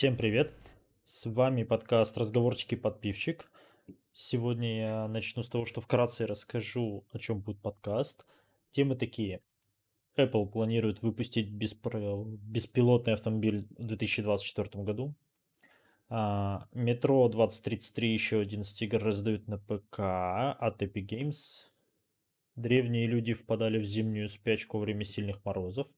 Всем 0.00 0.16
привет! 0.16 0.54
С 1.04 1.26
вами 1.26 1.62
подкаст 1.62 2.16
«Разговорчики 2.16 2.74
подпивчик». 2.74 3.52
Сегодня 4.14 4.78
я 4.78 5.08
начну 5.08 5.42
с 5.42 5.50
того, 5.50 5.66
что 5.66 5.82
вкратце 5.82 6.26
расскажу, 6.26 7.04
о 7.12 7.18
чем 7.18 7.40
будет 7.40 7.60
подкаст. 7.60 8.26
Темы 8.70 8.96
такие. 8.96 9.42
Apple 10.16 10.46
планирует 10.46 11.02
выпустить 11.02 11.50
беспро- 11.50 12.24
беспилотный 12.24 13.12
автомобиль 13.12 13.66
в 13.76 13.84
2024 13.84 14.82
году. 14.84 15.14
А, 16.08 16.66
Метро 16.72 17.28
2033 17.28 18.10
еще 18.10 18.40
11 18.40 18.80
игр 18.80 19.04
раздают 19.04 19.48
на 19.48 19.58
ПК 19.58 19.98
от 19.98 20.82
Epic 20.82 21.06
Games. 21.06 21.66
Древние 22.56 23.06
люди 23.06 23.34
впадали 23.34 23.76
в 23.76 23.84
зимнюю 23.84 24.30
спячку 24.30 24.78
во 24.78 24.84
время 24.84 25.04
сильных 25.04 25.44
морозов. 25.44 25.88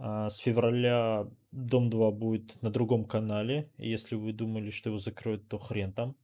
А, 0.00 0.30
С 0.30 0.38
февраля 0.38 1.28
Дом 1.50 1.90
2 1.90 2.10
будет 2.12 2.62
на 2.62 2.70
другом 2.70 3.04
канале. 3.04 3.68
Если 3.78 4.14
вы 4.14 4.32
думали, 4.32 4.70
что 4.70 4.90
его 4.90 4.98
закроют, 4.98 5.48
то 5.48 5.58
хрен 5.58 5.92
там. 5.92 6.14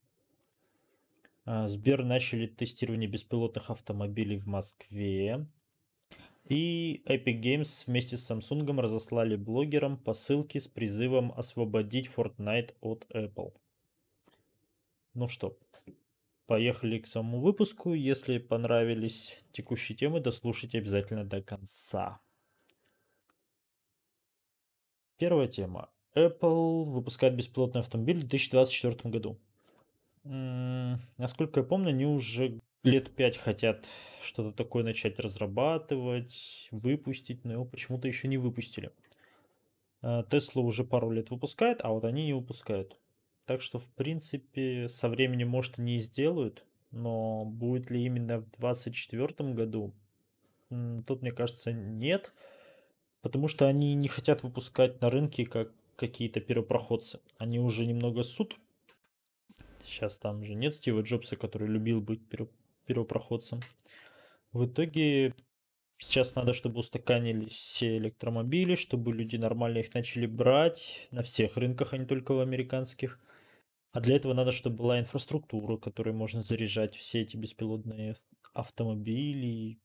А, 1.44 1.66
Сбер 1.66 2.04
начали 2.04 2.46
тестирование 2.46 3.10
беспилотных 3.10 3.70
автомобилей 3.70 4.36
в 4.36 4.46
Москве. 4.46 5.46
И 6.48 7.02
Epic 7.06 7.40
Games 7.40 7.84
вместе 7.86 8.16
с 8.16 8.30
Samsung 8.30 8.80
разослали 8.80 9.34
блогерам 9.34 9.96
посылки 9.96 10.58
с 10.58 10.68
призывом 10.68 11.32
освободить 11.32 12.08
Fortnite 12.14 12.74
от 12.80 13.06
Apple. 13.12 13.54
Ну 15.14 15.26
что, 15.26 15.58
поехали 16.46 16.98
к 16.98 17.08
самому 17.08 17.40
выпуску. 17.40 17.94
Если 17.94 18.38
понравились 18.38 19.42
текущие 19.52 19.96
темы, 19.96 20.20
дослушайте 20.20 20.78
обязательно 20.78 21.24
до 21.24 21.42
конца. 21.42 22.20
Первая 25.24 25.48
тема. 25.48 25.88
Apple 26.14 26.84
выпускает 26.84 27.34
беспилотный 27.34 27.80
автомобиль 27.80 28.18
в 28.18 28.28
2024 28.28 29.10
году. 29.10 29.38
Насколько 30.22 31.60
я 31.60 31.64
помню, 31.64 31.88
они 31.88 32.04
уже 32.04 32.60
лет 32.82 33.10
пять 33.16 33.38
хотят 33.38 33.86
что-то 34.20 34.52
такое 34.54 34.84
начать 34.84 35.18
разрабатывать, 35.18 36.68
выпустить, 36.72 37.42
но 37.42 37.54
его 37.54 37.64
почему-то 37.64 38.06
еще 38.06 38.28
не 38.28 38.36
выпустили. 38.36 38.90
Тесла 40.02 40.60
уже 40.60 40.84
пару 40.84 41.10
лет 41.10 41.30
выпускает, 41.30 41.80
а 41.82 41.92
вот 41.92 42.04
они 42.04 42.26
не 42.26 42.34
выпускают. 42.34 42.98
Так 43.46 43.62
что, 43.62 43.78
в 43.78 43.88
принципе, 43.88 44.88
со 44.88 45.08
временем, 45.08 45.48
может, 45.48 45.78
они 45.78 45.96
и 45.96 46.00
сделают, 46.00 46.66
но 46.90 47.46
будет 47.46 47.90
ли 47.90 48.04
именно 48.04 48.40
в 48.40 48.50
2024 48.58 49.54
году, 49.54 49.94
тут, 50.68 51.22
мне 51.22 51.32
кажется, 51.32 51.72
нет, 51.72 52.34
потому 53.24 53.48
что 53.48 53.66
они 53.66 53.94
не 53.94 54.06
хотят 54.06 54.42
выпускать 54.42 55.00
на 55.00 55.08
рынке 55.08 55.46
как 55.46 55.72
какие-то 55.96 56.40
первопроходцы. 56.40 57.20
Они 57.38 57.58
уже 57.58 57.86
немного 57.86 58.22
суд. 58.22 58.60
Сейчас 59.82 60.18
там 60.18 60.44
же 60.44 60.54
нет 60.54 60.74
Стива 60.74 61.00
Джобса, 61.00 61.36
который 61.36 61.66
любил 61.66 62.02
быть 62.02 62.20
перво- 62.28 62.50
первопроходцем. 62.84 63.60
В 64.52 64.66
итоге 64.66 65.34
сейчас 65.96 66.34
надо, 66.34 66.52
чтобы 66.52 66.80
устаканились 66.80 67.52
все 67.52 67.96
электромобили, 67.96 68.74
чтобы 68.74 69.14
люди 69.14 69.38
нормально 69.38 69.78
их 69.78 69.94
начали 69.94 70.26
брать 70.26 71.08
на 71.10 71.22
всех 71.22 71.56
рынках, 71.56 71.94
а 71.94 71.96
не 71.96 72.04
только 72.04 72.32
в 72.32 72.40
американских. 72.40 73.18
А 73.92 74.00
для 74.00 74.16
этого 74.16 74.34
надо, 74.34 74.52
чтобы 74.52 74.76
была 74.76 75.00
инфраструктура, 75.00 75.78
которой 75.78 76.12
можно 76.12 76.42
заряжать 76.42 76.94
все 76.94 77.22
эти 77.22 77.38
беспилотные 77.38 78.16
автомобили, 78.52 79.78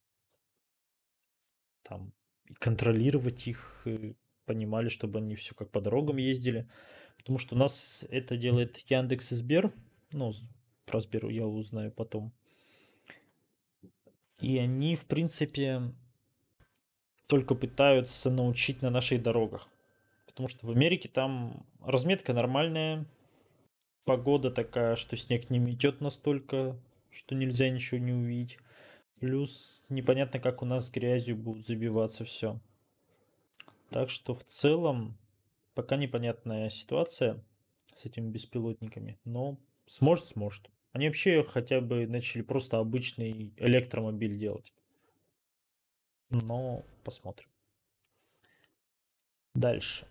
там, 1.83 2.11
контролировать 2.57 3.47
их, 3.47 3.81
э, 3.85 4.13
понимали, 4.45 4.89
чтобы 4.89 5.19
они 5.19 5.35
все 5.35 5.53
как 5.53 5.69
по 5.71 5.81
дорогам 5.81 6.17
ездили. 6.17 6.67
Потому 7.17 7.37
что 7.37 7.55
у 7.55 7.57
нас 7.57 8.05
это 8.09 8.37
делает 8.37 8.77
Яндекс 8.89 9.31
и 9.31 9.35
Сбер. 9.35 9.71
Ну, 10.11 10.33
про 10.85 10.99
Сбер 10.99 11.27
я 11.27 11.45
узнаю 11.45 11.91
потом. 11.91 12.33
И 14.39 14.57
они, 14.57 14.95
в 14.95 15.05
принципе, 15.05 15.93
только 17.27 17.55
пытаются 17.55 18.29
научить 18.31 18.81
на 18.81 18.89
наших 18.89 19.21
дорогах. 19.21 19.67
Потому 20.25 20.47
что 20.47 20.65
в 20.65 20.71
Америке 20.71 21.09
там 21.09 21.65
разметка 21.81 22.33
нормальная, 22.33 23.05
погода 24.05 24.49
такая, 24.49 24.95
что 24.95 25.15
снег 25.15 25.49
не 25.49 25.59
метет 25.59 26.01
настолько, 26.01 26.79
что 27.11 27.35
нельзя 27.35 27.69
ничего 27.69 27.99
не 27.99 28.13
увидеть. 28.13 28.57
Плюс 29.19 29.85
непонятно, 29.89 30.39
как 30.39 30.61
у 30.61 30.65
нас 30.65 30.87
с 30.87 30.91
грязью 30.91 31.35
будет 31.35 31.67
забиваться 31.67 32.23
все. 32.23 32.59
Так 33.89 34.09
что 34.09 34.33
в 34.33 34.43
целом 34.45 35.17
пока 35.73 35.97
непонятная 35.97 36.69
ситуация 36.69 37.43
с 37.95 38.05
этими 38.05 38.29
беспилотниками, 38.29 39.19
но 39.25 39.57
сможет, 39.85 40.25
сможет. 40.25 40.69
Они 40.91 41.07
вообще 41.07 41.43
хотя 41.43 41.81
бы 41.81 42.07
начали 42.07 42.41
просто 42.41 42.77
обычный 42.79 43.53
электромобиль 43.57 44.37
делать. 44.37 44.73
Но 46.29 46.85
посмотрим. 47.03 47.49
Дальше. 49.53 50.07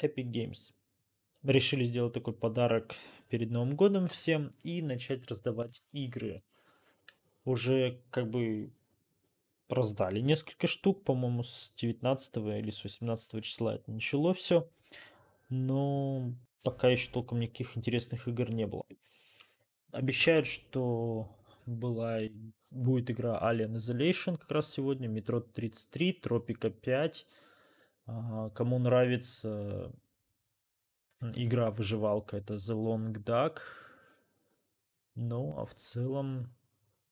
Epic 0.00 0.30
Games. 0.30 0.72
Решили 1.42 1.84
сделать 1.84 2.12
такой 2.12 2.34
подарок 2.34 2.94
перед 3.28 3.50
Новым 3.50 3.74
годом 3.74 4.06
всем 4.06 4.54
и 4.62 4.82
начать 4.82 5.26
раздавать 5.26 5.82
игры. 5.92 6.42
Уже 7.44 8.00
как 8.10 8.30
бы 8.30 8.72
раздали 9.68 10.20
несколько 10.20 10.66
штук, 10.66 11.04
по-моему, 11.04 11.42
с 11.42 11.72
19 11.76 12.36
или 12.36 12.70
с 12.70 12.84
18 12.84 13.44
числа 13.44 13.76
это 13.76 13.90
начало 13.90 14.34
все. 14.34 14.68
Но 15.48 16.34
пока 16.62 16.88
еще 16.88 17.10
толком 17.10 17.40
никаких 17.40 17.76
интересных 17.76 18.28
игр 18.28 18.50
не 18.50 18.66
было. 18.66 18.84
Обещают, 19.90 20.46
что 20.46 21.28
была, 21.66 22.20
будет 22.70 23.10
игра 23.10 23.38
Alien 23.42 23.74
Isolation 23.74 24.38
как 24.38 24.50
раз 24.50 24.70
сегодня, 24.70 25.08
Metro 25.08 25.40
33, 25.40 26.20
Tropico 26.22 26.70
5. 26.70 27.26
А, 28.06 28.50
Кому 28.50 28.78
нравится 28.78 29.92
игра 31.20 31.70
выживалка, 31.70 32.36
это 32.36 32.54
The 32.54 32.74
Long 32.74 33.12
Duck. 33.12 33.58
Ну, 35.14 35.58
а 35.58 35.66
в 35.66 35.74
целом 35.74 36.54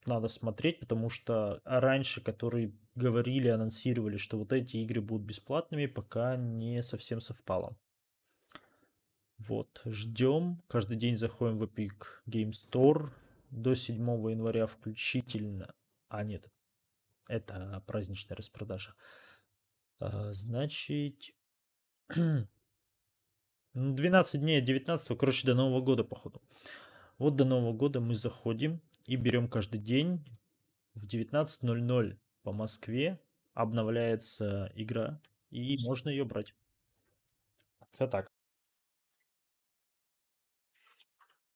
надо 0.07 0.29
смотреть, 0.29 0.81
потому 0.81 1.11
что 1.11 1.61
раньше, 1.65 2.21
которые 2.21 2.73
говорили, 2.95 3.49
анонсировали, 3.49 4.17
что 4.17 4.39
вот 4.39 4.53
эти 4.53 4.79
игры 4.79 5.01
будут 5.01 5.27
бесплатными, 5.27 5.87
пока 5.87 6.37
не 6.37 6.83
совсем 6.83 7.21
совпало. 7.21 7.77
Вот, 9.39 9.81
ждем. 9.87 10.63
Каждый 10.69 10.97
день 10.97 11.17
заходим 11.17 11.57
в 11.57 11.63
Epic 11.63 12.03
Game 12.29 12.51
Store 12.51 13.11
до 13.51 13.75
7 13.75 13.97
января 14.31 14.67
включительно. 14.67 15.75
А, 16.09 16.25
нет, 16.25 16.51
это 17.27 17.83
праздничная 17.87 18.37
распродажа. 18.37 18.95
А, 19.99 20.33
Значит, 20.33 21.31
ну, 22.17 22.47
12 23.75 24.41
дней, 24.41 24.61
19, 24.61 25.19
короче, 25.19 25.47
до 25.47 25.55
Нового 25.55 25.81
года, 25.81 26.05
походу. 26.05 26.43
Вот 27.19 27.37
до 27.37 27.45
Нового 27.45 27.73
года 27.73 28.01
мы 28.01 28.15
заходим 28.15 28.83
и 29.07 29.17
берем 29.17 29.49
каждый 29.49 29.81
день 29.81 30.25
в 30.95 31.07
19.00 31.07 32.19
по 32.43 32.53
Москве 32.53 33.21
обновляется 33.55 34.73
игра, 34.75 35.21
и 35.51 35.77
можно 35.85 36.09
ее 36.09 36.25
брать. 36.25 36.55
Как-то 37.81 38.07
так. 38.07 38.31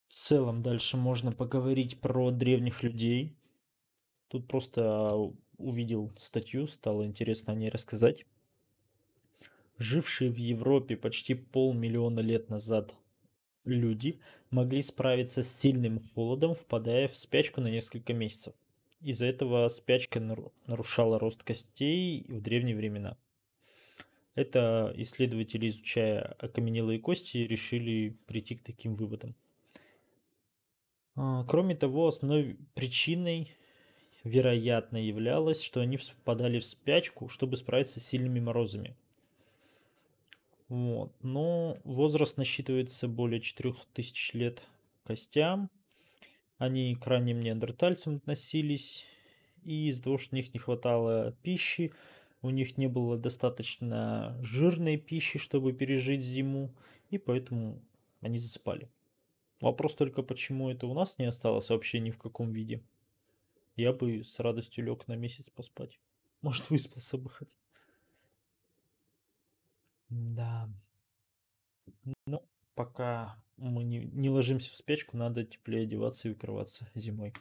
В 0.08 0.12
целом 0.14 0.62
дальше 0.62 0.96
можно 0.96 1.32
поговорить 1.32 2.00
про 2.00 2.30
древних 2.30 2.82
людей. 2.82 3.36
Тут 4.28 4.48
просто 4.48 5.14
увидел 5.58 6.12
статью, 6.16 6.66
стало 6.66 7.04
интересно 7.04 7.52
о 7.52 7.56
ней 7.56 7.68
рассказать. 7.68 8.26
Жившие 9.78 10.30
в 10.30 10.36
Европе 10.36 10.96
почти 10.96 11.34
полмиллиона 11.34 12.20
лет 12.20 12.48
назад 12.48 12.94
люди 13.64 14.20
могли 14.50 14.82
справиться 14.82 15.42
с 15.42 15.48
сильным 15.48 16.00
холодом, 16.14 16.54
впадая 16.54 17.08
в 17.08 17.16
спячку 17.16 17.60
на 17.60 17.68
несколько 17.68 18.12
месяцев. 18.12 18.54
Из-за 19.00 19.26
этого 19.26 19.68
спячка 19.68 20.20
нару- 20.20 20.52
нарушала 20.66 21.18
рост 21.18 21.42
костей 21.42 22.24
в 22.28 22.40
древние 22.40 22.76
времена. 22.76 23.16
Это 24.34 24.92
исследователи, 24.96 25.68
изучая 25.68 26.22
окаменелые 26.38 26.98
кости, 26.98 27.38
решили 27.38 28.16
прийти 28.26 28.56
к 28.56 28.62
таким 28.62 28.94
выводам. 28.94 29.36
А, 31.16 31.44
Кроме 31.44 31.76
того, 31.76 32.08
основной 32.08 32.56
причиной, 32.74 33.52
вероятно, 34.24 34.96
являлось, 34.96 35.62
что 35.62 35.80
они 35.80 35.96
впадали 35.96 36.58
в 36.58 36.66
спячку, 36.66 37.28
чтобы 37.28 37.56
справиться 37.56 38.00
с 38.00 38.06
сильными 38.06 38.40
морозами. 38.40 38.96
Вот. 40.68 41.12
Но 41.22 41.76
возраст 41.84 42.36
насчитывается 42.36 43.08
более 43.08 43.40
4000 43.40 44.36
лет 44.36 44.64
костям. 45.04 45.70
Они 46.58 46.94
к 46.94 47.06
ранним 47.06 47.40
неандертальцам 47.40 48.16
относились. 48.16 49.04
И 49.62 49.88
из-за 49.88 50.02
того, 50.04 50.18
что 50.18 50.34
у 50.34 50.36
них 50.36 50.52
не 50.52 50.60
хватало 50.60 51.32
пищи, 51.42 51.92
у 52.42 52.50
них 52.50 52.76
не 52.76 52.86
было 52.86 53.16
достаточно 53.16 54.38
жирной 54.42 54.98
пищи, 54.98 55.38
чтобы 55.38 55.72
пережить 55.72 56.22
зиму, 56.22 56.74
и 57.08 57.16
поэтому 57.16 57.82
они 58.20 58.38
засыпали. 58.38 58.90
Вопрос 59.60 59.94
только, 59.94 60.22
почему 60.22 60.70
это 60.70 60.86
у 60.86 60.92
нас 60.92 61.16
не 61.16 61.24
осталось 61.24 61.70
вообще 61.70 62.00
ни 62.00 62.10
в 62.10 62.18
каком 62.18 62.52
виде. 62.52 62.82
Я 63.76 63.92
бы 63.92 64.22
с 64.22 64.38
радостью 64.40 64.84
лег 64.84 65.08
на 65.08 65.14
месяц 65.16 65.48
поспать. 65.48 65.98
Может, 66.42 66.68
выспался 66.68 67.16
бы 67.16 67.30
хоть. 67.30 67.48
Да. 70.08 70.68
Ну, 72.26 72.42
пока 72.74 73.42
мы 73.56 73.84
не, 73.84 73.98
не 73.98 74.30
ложимся 74.30 74.72
в 74.72 74.76
спячку, 74.76 75.16
надо 75.16 75.44
теплее 75.44 75.84
одеваться 75.84 76.28
и 76.28 76.32
укрываться 76.32 76.88
зимой. 76.94 77.32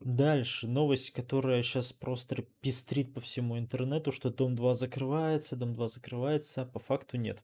Дальше 0.00 0.68
новость, 0.68 1.12
которая 1.12 1.62
сейчас 1.62 1.92
просто 1.92 2.42
пестрит 2.60 3.14
по 3.14 3.20
всему 3.20 3.58
интернету, 3.58 4.12
что 4.12 4.30
Дом 4.30 4.54
2 4.54 4.74
закрывается, 4.74 5.56
Дом 5.56 5.72
2 5.72 5.88
закрывается, 5.88 6.62
а 6.62 6.66
по 6.66 6.78
факту 6.78 7.16
нет. 7.16 7.42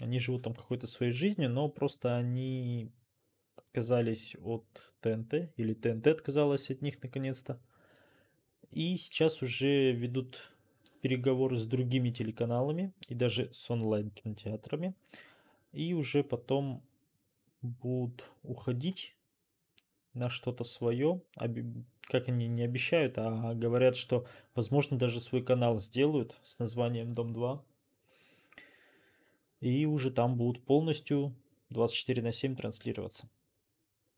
Они 0.00 0.18
живут 0.18 0.42
там 0.42 0.54
какой-то 0.54 0.86
своей 0.86 1.12
жизнью, 1.12 1.48
но 1.50 1.68
просто 1.68 2.16
они 2.16 2.90
отказались 3.56 4.36
от 4.42 4.92
ТНТ, 5.00 5.52
или 5.56 5.74
ТНТ 5.74 6.08
отказалась 6.08 6.70
от 6.70 6.82
них 6.82 7.00
наконец-то. 7.02 7.60
И 8.72 8.96
сейчас 8.96 9.42
уже 9.42 9.92
ведут 9.92 10.50
переговоры 11.02 11.56
с 11.56 11.66
другими 11.66 12.10
телеканалами 12.10 12.94
и 13.08 13.14
даже 13.14 13.52
с 13.52 13.68
онлайн-кинотеатрами. 13.70 14.94
И 15.72 15.92
уже 15.94 16.22
потом 16.22 16.82
будут 17.60 18.24
уходить 18.42 19.14
на 20.14 20.30
что-то 20.30 20.64
свое, 20.64 21.20
как 22.02 22.28
они 22.28 22.46
не 22.46 22.62
обещают, 22.62 23.18
а 23.18 23.54
говорят, 23.54 23.96
что, 23.96 24.26
возможно, 24.54 24.96
даже 24.96 25.20
свой 25.20 25.42
канал 25.42 25.78
сделают 25.78 26.38
с 26.44 26.58
названием 26.58 27.08
Дом 27.08 27.32
2. 27.32 27.64
И 29.60 29.86
уже 29.86 30.10
там 30.10 30.36
будут 30.36 30.64
полностью 30.64 31.34
24 31.70 32.22
на 32.22 32.32
7 32.32 32.56
транслироваться. 32.56 33.28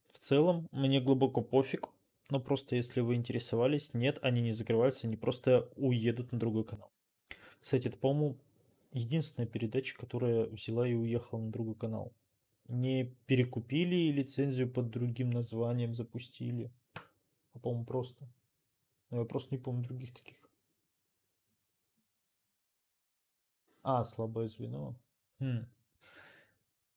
В 0.08 0.18
целом, 0.18 0.68
мне 0.70 1.00
глубоко 1.00 1.40
пофиг, 1.40 1.88
но 2.30 2.40
просто 2.40 2.76
если 2.76 3.00
вы 3.00 3.16
интересовались, 3.16 3.92
нет, 3.94 4.18
они 4.22 4.40
не 4.42 4.52
закрываются, 4.52 5.06
они 5.06 5.16
просто 5.16 5.70
уедут 5.76 6.32
на 6.32 6.38
другой 6.38 6.64
канал. 6.64 6.90
Кстати, 7.60 7.88
это, 7.88 7.98
по-моему, 7.98 8.38
единственная 8.92 9.48
передача, 9.48 9.96
которая 9.96 10.46
взяла 10.46 10.88
и 10.88 10.94
уехала 10.94 11.40
на 11.40 11.50
другой 11.50 11.74
канал. 11.74 12.12
Не 12.68 13.04
перекупили 13.26 14.10
лицензию 14.10 14.70
под 14.70 14.90
другим 14.90 15.30
названием, 15.30 15.94
запустили. 15.94 16.72
А 17.52 17.58
по-моему, 17.58 17.84
просто. 17.84 18.26
Но 19.10 19.20
я 19.20 19.24
просто 19.24 19.54
не 19.54 19.58
помню 19.58 19.84
других 19.84 20.14
таких. 20.14 20.36
А, 23.82 24.02
слабое 24.04 24.48
звено. 24.48 24.94
Хм. 25.40 25.66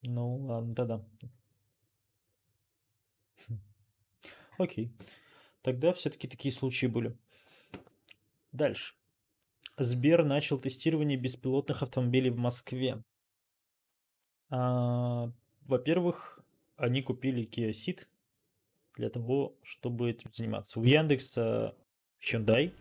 Ну, 0.03 0.37
ладно, 0.37 0.73
тогда. 0.73 1.05
Хм. 3.47 3.59
Окей. 4.57 4.91
Тогда 5.61 5.93
все-таки 5.93 6.27
такие 6.27 6.53
случаи 6.53 6.87
были. 6.87 7.17
Дальше. 8.51 8.95
Сбер 9.77 10.23
начал 10.23 10.59
тестирование 10.59 11.17
беспилотных 11.17 11.83
автомобилей 11.83 12.31
в 12.31 12.37
Москве. 12.37 13.03
А, 14.49 15.31
во-первых, 15.61 16.39
они 16.77 17.01
купили 17.01 17.47
Kia 17.47 17.69
Ceed 17.69 18.07
для 18.95 19.09
того, 19.09 19.55
чтобы 19.61 20.09
этим 20.09 20.33
заниматься. 20.33 20.79
У 20.79 20.83
Яндекса 20.83 21.75
Hyundai. 22.19 22.73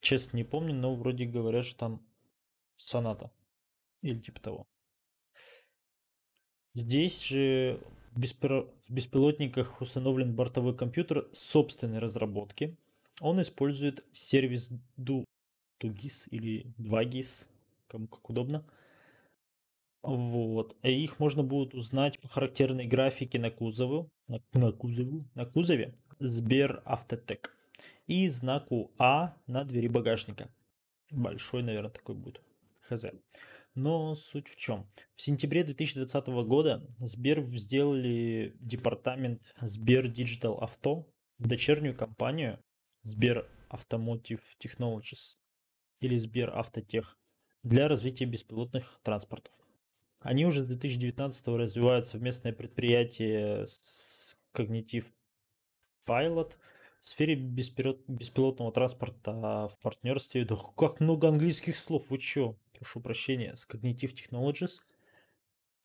Честно 0.00 0.36
не 0.36 0.44
помню, 0.44 0.74
но 0.74 0.94
вроде 0.94 1.24
говорят, 1.24 1.64
что 1.64 1.76
там 1.78 2.06
Соната. 2.76 3.32
Или 4.02 4.20
типа 4.20 4.40
того. 4.40 4.68
Здесь 6.74 7.24
же 7.24 7.82
в 8.16 8.90
беспилотниках 8.90 9.80
установлен 9.80 10.34
бортовой 10.34 10.74
компьютер 10.74 11.28
собственной 11.32 11.98
разработки. 11.98 12.76
Он 13.20 13.40
использует 13.40 14.04
сервис 14.12 14.70
DuGIS 14.98 16.28
или 16.30 16.66
2GIS, 16.78 17.48
кому 17.88 18.08
как 18.08 18.28
удобно. 18.30 18.64
Вот. 20.02 20.76
И 20.82 20.92
их 20.92 21.18
можно 21.18 21.42
будет 21.42 21.74
узнать 21.74 22.18
по 22.20 22.28
характерной 22.28 22.86
графике 22.86 23.38
на 23.38 23.50
кузову, 23.50 24.08
на, 24.28 24.40
на 24.52 24.72
кузову, 24.72 25.24
на 25.34 25.44
кузове 25.44 25.94
Сбер 26.18 26.82
Автотек 26.84 27.54
и 28.06 28.28
знаку 28.28 28.92
А 28.98 29.34
на 29.46 29.64
двери 29.64 29.88
багажника. 29.88 30.48
Большой, 31.10 31.62
наверное, 31.62 31.90
такой 31.90 32.14
будет. 32.14 32.40
Хз. 32.88 33.06
Но 33.76 34.14
суть 34.14 34.48
в 34.48 34.56
чем? 34.56 34.90
В 35.14 35.20
сентябре 35.20 35.62
2020 35.62 36.28
года 36.46 36.82
Сбер 36.98 37.42
сделали 37.44 38.56
департамент 38.58 39.42
Сбер 39.60 40.06
Digital 40.06 40.58
Auto 40.58 41.04
в 41.38 41.46
дочернюю 41.46 41.94
компанию 41.94 42.58
Сбер 43.02 43.46
Automotive 43.68 44.40
Technologies 44.58 45.36
или 46.00 46.16
Сбер 46.16 46.56
Автотех 46.56 47.18
для 47.62 47.86
развития 47.86 48.24
беспилотных 48.24 48.98
транспортов. 49.02 49.52
Они 50.20 50.46
уже 50.46 50.64
2019 50.64 51.46
развивают 51.48 52.06
совместное 52.06 52.54
предприятие 52.54 53.66
с 53.66 54.38
Cognitive 54.54 55.12
Pilot 56.08 56.56
в 57.02 57.08
сфере 57.08 57.34
беспилотного 57.34 58.72
транспорта 58.72 59.68
в 59.68 59.78
партнерстве. 59.82 60.46
Да 60.46 60.56
как 60.78 61.00
много 61.00 61.28
английских 61.28 61.76
слов, 61.76 62.08
вы 62.08 62.16
чё? 62.16 62.56
Прошу 62.78 63.00
прощения, 63.00 63.54
с 63.56 63.66
Cognitive 63.68 64.14
Technologies. 64.14 64.80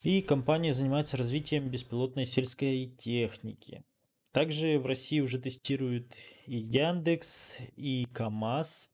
И 0.01 0.21
компания 0.21 0.73
занимается 0.73 1.17
развитием 1.17 1.69
беспилотной 1.69 2.25
сельской 2.25 2.88
техники. 2.97 3.83
Также 4.31 4.79
в 4.79 4.85
России 4.85 5.19
уже 5.19 5.39
тестируют 5.39 6.15
и 6.45 6.57
Яндекс, 6.57 7.57
и 7.75 8.05
КАМАЗ. 8.05 8.89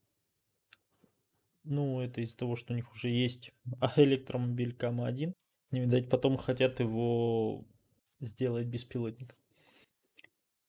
Ну, 1.64 2.02
это 2.02 2.22
из-за 2.22 2.38
того, 2.38 2.56
что 2.56 2.74
у 2.74 2.76
них 2.76 2.92
уже 2.92 3.10
есть 3.10 3.52
электромобиль 3.96 4.76
КАМА-1. 4.76 5.34
Не 5.72 5.82
видать, 5.82 6.10
потом 6.10 6.38
хотят 6.38 6.80
его 6.80 7.66
сделать 8.20 8.68
беспилотник. 8.68 9.36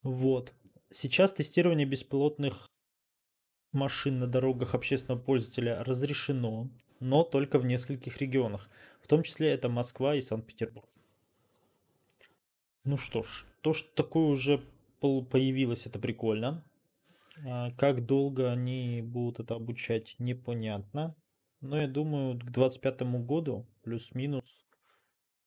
Вот. 0.02 0.52
Сейчас 0.90 1.32
тестирование 1.32 1.86
беспилотных 1.86 2.68
машин 3.72 4.18
на 4.18 4.26
дорогах 4.26 4.74
общественного 4.74 5.20
пользователя 5.20 5.82
разрешено 5.84 6.70
но 7.00 7.24
только 7.24 7.58
в 7.58 7.64
нескольких 7.64 8.18
регионах. 8.18 8.68
В 9.02 9.06
том 9.06 9.22
числе 9.22 9.50
это 9.50 9.68
Москва 9.68 10.14
и 10.14 10.20
Санкт-Петербург. 10.20 10.88
Ну 12.84 12.96
что 12.96 13.22
ж, 13.22 13.44
то, 13.60 13.72
что 13.72 13.88
такое 13.94 14.26
уже 14.26 14.64
появилось, 15.00 15.86
это 15.86 15.98
прикольно. 15.98 16.64
А 17.46 17.70
как 17.72 18.06
долго 18.06 18.50
они 18.50 19.02
будут 19.02 19.40
это 19.40 19.54
обучать, 19.54 20.16
непонятно. 20.18 21.14
Но 21.60 21.80
я 21.80 21.88
думаю, 21.88 22.34
к 22.34 22.44
2025 22.44 23.02
году, 23.24 23.66
плюс-минус, 23.82 24.44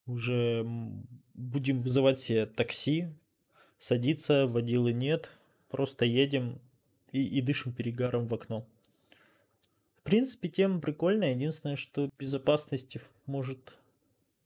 уже 0.06 0.66
будем 1.34 1.80
вызывать 1.80 2.20
себе 2.20 2.46
такси, 2.46 3.08
садиться, 3.78 4.46
водилы 4.48 4.94
нет, 4.94 5.30
просто 5.70 6.06
едем 6.06 6.60
и, 7.12 7.24
и 7.24 7.42
дышим 7.42 7.74
перегаром 7.74 8.28
в 8.28 8.34
окно. 8.34 8.66
Принципе, 10.12 10.50
тема 10.50 10.82
прикольная. 10.82 11.34
Единственное, 11.34 11.78
что 11.78 12.10
безопасность 12.20 12.98
может 13.28 13.78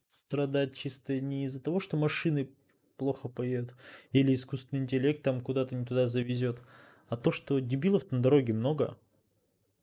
страдать 0.09 0.77
чисто 0.77 1.19
не 1.19 1.45
из-за 1.45 1.59
того, 1.59 1.79
что 1.79 1.97
машины 1.97 2.51
плохо 2.97 3.29
поедут, 3.29 3.73
или 4.11 4.31
искусственный 4.35 4.83
интеллект 4.83 5.23
там 5.23 5.41
куда-то 5.41 5.73
не 5.73 5.83
туда 5.83 6.05
завезет, 6.05 6.61
а 7.07 7.17
то, 7.17 7.31
что 7.31 7.57
дебилов 7.57 8.11
на 8.11 8.19
дороге 8.19 8.53
много. 8.53 8.95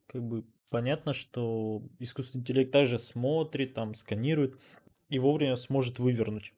Как 0.07 0.23
бы 0.23 0.45
понятно, 0.71 1.13
что 1.13 1.83
искусственный 1.99 2.43
интеллект 2.43 2.71
также 2.71 3.01
смотрит, 3.01 3.75
там 3.75 3.97
сканирует 3.97 4.61
и 5.09 5.19
вовремя 5.19 5.57
сможет 5.57 5.99
вывернуть. 5.99 6.55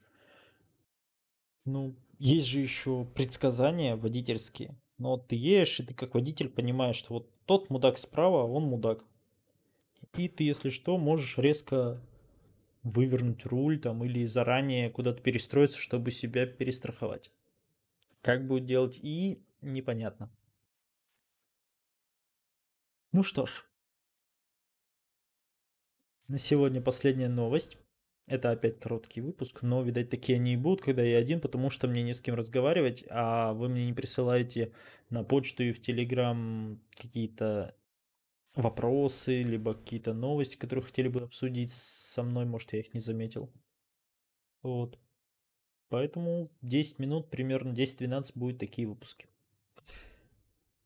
Ну, 1.64 1.97
есть 2.19 2.49
же 2.49 2.61
еще 2.61 3.07
предсказания 3.14 3.97
водительские. 3.97 4.76
Но 4.99 5.16
ты 5.16 5.35
едешь, 5.35 5.81
и 5.81 5.83
ты 5.83 5.95
как 5.95 6.12
водитель 6.12 6.50
понимаешь, 6.50 6.97
что 6.97 7.14
вот 7.14 7.31
тот 7.47 7.71
мудак 7.71 7.97
справа, 7.97 8.43
а 8.43 8.45
он 8.45 8.64
мудак. 8.64 9.02
И 10.16 10.28
ты, 10.28 10.44
если 10.44 10.71
что, 10.71 10.97
можешь 10.97 11.38
резко 11.38 12.00
вывернуть 12.83 13.47
руль 13.47 13.80
там 13.80 14.04
или 14.04 14.25
заранее 14.26 14.90
куда-то 14.90 15.23
перестроиться, 15.23 15.78
чтобы 15.78 16.11
себя 16.11 16.47
перестраховать. 16.47 17.33
Как 18.21 18.47
будет 18.47 18.66
делать 18.66 19.00
и 19.02 19.42
непонятно. 19.61 20.30
Ну 23.12 23.23
что 23.23 23.47
ж, 23.47 23.64
на 26.28 26.38
сегодня 26.38 26.80
последняя 26.80 27.28
новость. 27.28 27.78
Это 28.26 28.50
опять 28.50 28.80
короткий 28.80 29.21
выпуск, 29.21 29.61
но, 29.61 29.83
видать, 29.83 30.09
такие 30.09 30.37
они 30.37 30.54
и 30.54 30.56
будут, 30.56 30.80
когда 30.80 31.02
я 31.02 31.18
один, 31.18 31.42
потому 31.42 31.68
что 31.68 31.87
мне 31.87 32.02
не 32.02 32.14
с 32.14 32.23
кем 32.23 32.35
разговаривать, 32.35 33.04
а 33.11 33.52
вы 33.52 33.68
мне 33.68 33.85
не 33.85 33.92
присылаете 33.92 34.73
на 35.11 35.23
почту 35.25 35.62
и 35.62 35.73
в 35.73 35.83
Телеграм 35.83 36.80
какие-то 36.97 37.76
вопросы, 38.54 39.42
либо 39.42 39.75
какие-то 39.75 40.14
новости, 40.14 40.56
которые 40.56 40.84
хотели 40.84 41.08
бы 41.08 41.23
обсудить 41.23 41.70
со 41.70 42.23
мной, 42.23 42.44
может, 42.44 42.73
я 42.73 42.80
их 42.80 42.94
не 42.94 43.00
заметил. 43.00 43.52
Вот. 44.62 44.99
Поэтому 45.88 46.50
10 46.62 46.99
минут, 46.99 47.30
примерно 47.30 47.73
10-12 47.73 48.32
будет 48.34 48.58
такие 48.58 48.88
выпуски. 48.88 49.28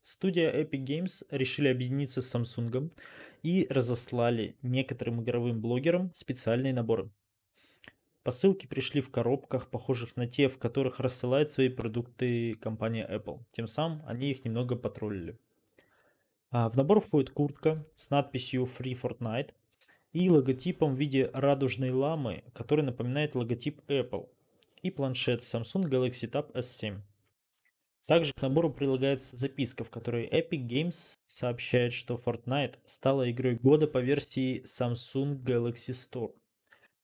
Студия 0.01 0.51
Epic 0.51 0.85
Games 0.85 1.25
решили 1.29 1.67
объединиться 1.67 2.21
с 2.21 2.33
Samsung 2.33 2.91
и 3.43 3.67
разослали 3.69 4.57
некоторым 4.61 5.21
игровым 5.21 5.61
блогерам 5.61 6.11
специальные 6.13 6.73
наборы. 6.73 7.11
Посылки 8.23 8.67
пришли 8.67 9.01
в 9.01 9.11
коробках, 9.11 9.69
похожих 9.69 10.15
на 10.15 10.27
те, 10.27 10.49
в 10.49 10.57
которых 10.57 10.99
рассылает 10.99 11.51
свои 11.51 11.69
продукты 11.69 12.55
компания 12.55 13.07
Apple. 13.09 13.43
Тем 13.51 13.67
самым 13.67 14.05
они 14.05 14.29
их 14.29 14.43
немного 14.45 14.75
потроллили. 14.75 15.39
А 16.51 16.67
в 16.69 16.75
набор 16.75 16.99
входит 16.99 17.29
куртка 17.29 17.85
с 17.93 18.09
надписью 18.09 18.63
Free 18.63 18.99
Fortnite 18.99 19.53
и 20.13 20.29
логотипом 20.29 20.93
в 20.95 20.99
виде 20.99 21.29
радужной 21.33 21.91
ламы, 21.91 22.43
который 22.53 22.83
напоминает 22.83 23.35
логотип 23.35 23.81
Apple, 23.87 24.29
и 24.81 24.89
планшет 24.89 25.41
Samsung 25.41 25.83
Galaxy 25.83 26.29
Tab 26.29 26.51
S7. 26.53 27.01
Также 28.07 28.33
к 28.33 28.41
набору 28.41 28.73
прилагается 28.73 29.37
записка, 29.37 29.83
в 29.83 29.91
которой 29.91 30.27
Epic 30.27 30.65
Games 30.67 31.19
сообщает, 31.27 31.93
что 31.93 32.15
Fortnite 32.15 32.79
стала 32.85 33.29
игрой 33.29 33.53
года 33.53 33.87
по 33.87 33.99
версии 33.99 34.63
Samsung 34.63 35.43
Galaxy 35.43 35.91
Store. 35.91 36.33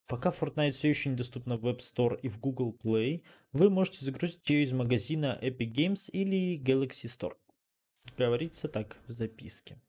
Пока 0.07 0.31
Fortnite 0.31 0.71
все 0.71 0.89
еще 0.89 1.09
недоступна 1.09 1.57
в 1.57 1.67
App 1.67 1.77
Store 1.77 2.19
и 2.19 2.27
в 2.27 2.39
Google 2.39 2.75
Play, 2.83 3.21
вы 3.53 3.69
можете 3.69 4.03
загрузить 4.03 4.49
ее 4.49 4.63
из 4.63 4.71
магазина 4.71 5.37
Epic 5.39 5.71
Games 5.71 6.09
или 6.09 6.59
Galaxy 6.59 7.05
Store. 7.05 7.35
Говорится 8.17 8.67
так 8.67 8.97
в 9.07 9.11
записке. 9.11 9.81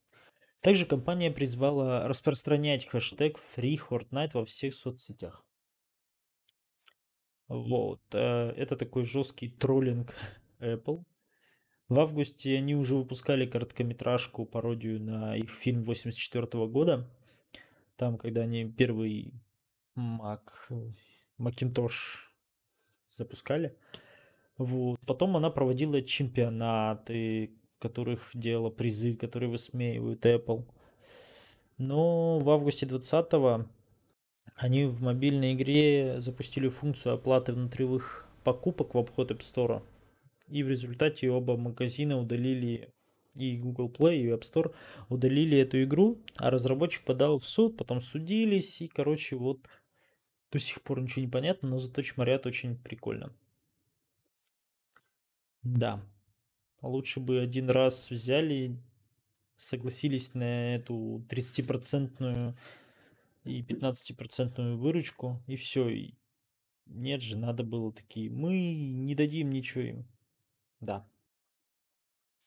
Также 0.61 0.87
компания 0.87 1.31
призвала 1.31 2.09
распространять 2.09 2.87
хэштег 2.87 3.39
FreeFortnite 3.39 4.31
во 4.35 4.45
всех 4.45 4.75
соцсетях. 4.75 5.45
Вот. 7.49 8.01
Э, 8.13 8.51
это 8.57 8.77
такой 8.77 9.05
жесткий 9.05 9.49
троллинг 9.49 10.15
Apple. 10.61 11.05
В 11.89 12.01
августе 12.01 12.57
они 12.57 12.75
уже 12.75 12.97
выпускали 12.97 13.47
короткометражку, 13.47 14.45
пародию 14.45 15.01
на 15.01 15.37
их 15.37 15.51
фильм 15.51 15.83
84 15.83 16.67
года. 16.67 17.09
Там, 17.97 18.19
когда 18.19 18.43
они 18.43 18.65
первый 18.65 19.35
Mac, 19.97 20.43
Macintosh 21.39 22.27
запускали. 23.09 23.79
Вот. 24.59 24.99
Потом 25.07 25.37
она 25.37 25.51
проводила 25.51 26.03
чемпионаты, 26.03 27.55
в 27.77 27.83
которых 27.83 28.31
делала 28.35 28.71
призы, 28.71 29.15
которые 29.15 29.51
высмеивают 29.51 30.25
Apple. 30.25 30.65
Но 31.79 32.39
в 32.39 32.49
августе 32.49 32.87
20 32.87 33.67
они 34.57 34.87
в 34.87 35.03
мобильной 35.03 35.53
игре 35.53 36.21
запустили 36.21 36.69
функцию 36.69 37.15
оплаты 37.15 37.53
внутривых 37.53 38.27
покупок 38.43 38.95
в 38.95 38.99
обход 38.99 39.31
App 39.31 39.41
Store. 39.41 39.83
И 40.49 40.63
в 40.63 40.69
результате 40.69 41.31
оба 41.31 41.57
магазина 41.57 42.19
удалили 42.19 42.93
и 43.35 43.59
Google 43.59 43.91
Play, 43.91 44.17
и 44.17 44.29
App 44.29 44.41
Store 44.41 44.75
удалили 45.11 45.59
эту 45.59 45.83
игру, 45.83 46.23
а 46.37 46.51
разработчик 46.51 47.05
подал 47.05 47.39
в 47.39 47.47
суд, 47.47 47.77
потом 47.77 48.01
судились, 48.01 48.81
и, 48.81 48.89
короче, 48.89 49.37
вот 49.37 49.69
до 50.51 50.59
сих 50.59 50.81
пор 50.81 51.03
ничего 51.03 51.23
не 51.23 51.31
понятно, 51.31 51.69
но 51.69 51.79
зато 51.79 52.01
чморят 52.01 52.47
очень 52.47 52.77
прикольно. 52.79 53.33
Да. 55.63 56.01
Лучше 56.83 57.21
бы 57.21 57.41
один 57.41 57.71
раз 57.71 58.11
взяли, 58.11 58.77
согласились 59.57 60.35
на 60.35 60.77
эту 60.77 61.25
30% 61.29 62.57
и 63.45 63.63
15% 63.63 64.75
выручку, 64.75 65.43
и 65.47 65.57
все. 65.57 66.13
Нет 66.87 67.23
же, 67.23 67.37
надо 67.37 67.65
было 67.65 67.93
такие, 67.93 68.31
мы 68.31 68.75
не 68.75 69.15
дадим 69.15 69.51
ничего 69.51 69.83
им. 69.83 70.07
Да. 70.81 71.09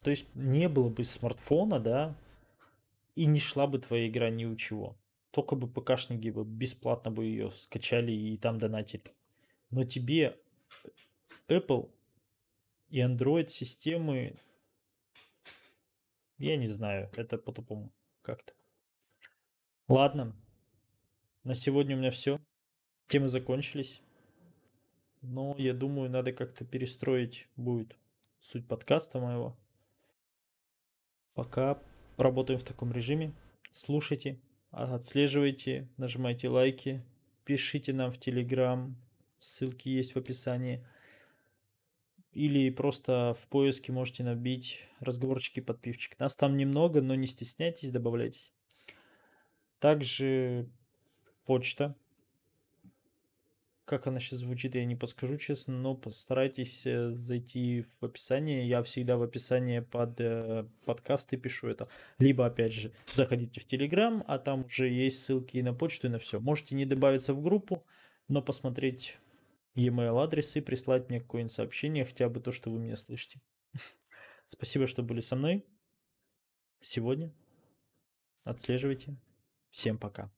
То 0.01 0.11
есть 0.11 0.27
не 0.33 0.69
было 0.69 0.89
бы 0.89 1.03
смартфона, 1.03 1.79
да, 1.79 2.15
и 3.15 3.25
не 3.25 3.39
шла 3.39 3.67
бы 3.67 3.79
твоя 3.79 4.07
игра 4.07 4.29
ни 4.29 4.45
у 4.45 4.55
чего. 4.55 4.97
Только 5.31 5.55
бы 5.55 5.67
ПКшники 5.67 6.29
бесплатно 6.29 7.11
бы 7.11 7.25
ее 7.25 7.49
скачали 7.49 8.11
и 8.11 8.37
там 8.37 8.57
донатили. 8.57 9.13
Но 9.69 9.83
тебе 9.83 10.39
Apple 11.47 11.91
и 12.89 12.99
Android 13.01 13.47
системы, 13.47 14.35
я 16.37 16.57
не 16.57 16.67
знаю, 16.67 17.09
это 17.15 17.37
по-тупому 17.37 17.91
как-то. 18.21 18.53
Ладно, 19.87 20.35
на 21.43 21.55
сегодня 21.55 21.95
у 21.95 21.99
меня 21.99 22.11
все. 22.11 22.39
Темы 23.07 23.27
закончились. 23.27 24.01
Но 25.21 25.55
я 25.57 25.73
думаю, 25.73 26.09
надо 26.09 26.31
как-то 26.31 26.63
перестроить 26.63 27.47
будет 27.55 27.97
суть 28.39 28.67
подкаста 28.67 29.19
моего. 29.19 29.57
Пока 31.33 31.81
работаем 32.17 32.59
в 32.59 32.63
таком 32.63 32.91
режиме. 32.91 33.33
Слушайте, 33.71 34.39
отслеживайте, 34.71 35.89
нажимайте 35.97 36.49
лайки, 36.49 37.03
пишите 37.43 37.93
нам 37.93 38.11
в 38.11 38.19
Телеграм, 38.19 38.95
ссылки 39.39 39.89
есть 39.89 40.13
в 40.13 40.17
описании. 40.17 40.85
Или 42.39 42.69
просто 42.69 43.35
в 43.37 43.49
поиске 43.49 43.91
можете 43.91 44.23
набить 44.23 44.87
разговорчики 45.01 45.59
подпивчик. 45.59 46.17
Нас 46.19 46.37
там 46.37 46.55
немного, 46.55 47.01
но 47.01 47.13
не 47.15 47.27
стесняйтесь, 47.27 47.91
добавляйтесь. 47.91 48.53
Также 49.79 50.69
почта 51.43 51.97
как 53.83 54.05
она 54.05 54.19
сейчас 54.19 54.39
звучит, 54.39 54.75
я 54.75 54.85
не 54.85 54.95
подскажу 54.95 55.37
честно, 55.37 55.73
но 55.73 55.95
постарайтесь 55.95 56.85
э, 56.85 57.09
зайти 57.15 57.81
в 57.81 58.03
описание. 58.03 58.67
Я 58.67 58.83
всегда 58.83 59.17
в 59.17 59.23
описании 59.23 59.79
под 59.79 60.21
э, 60.21 60.67
подкасты 60.85 61.37
пишу 61.37 61.69
это. 61.69 61.87
Либо, 62.19 62.45
опять 62.45 62.71
же, 62.71 62.91
заходите 63.11 63.59
в 63.59 63.65
Телеграм, 63.65 64.23
а 64.27 64.37
там 64.37 64.63
уже 64.65 64.87
есть 64.87 65.23
ссылки 65.23 65.57
и 65.57 65.63
на 65.63 65.73
почту, 65.73 66.05
и 66.05 66.11
на 66.11 66.19
все. 66.19 66.39
Можете 66.39 66.75
не 66.75 66.85
добавиться 66.85 67.33
в 67.33 67.41
группу, 67.41 67.83
но 68.27 68.43
посмотреть 68.43 69.17
e-mail 69.87 70.17
адрес 70.19 70.55
и 70.55 70.61
прислать 70.61 71.09
мне 71.09 71.19
какое-нибудь 71.19 71.53
сообщение, 71.53 72.05
хотя 72.05 72.29
бы 72.29 72.39
то, 72.39 72.51
что 72.51 72.69
вы 72.69 72.79
меня 72.79 72.95
слышите. 72.95 73.41
Спасибо, 74.47 74.87
что 74.87 75.03
были 75.03 75.21
со 75.21 75.35
мной 75.35 75.65
сегодня. 76.81 77.33
Отслеживайте. 78.43 79.15
Всем 79.69 79.97
пока. 79.97 80.31